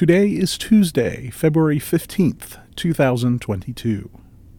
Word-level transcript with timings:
Today 0.00 0.30
is 0.30 0.56
Tuesday, 0.56 1.28
February 1.28 1.78
15th, 1.78 2.56
2022. 2.74 4.19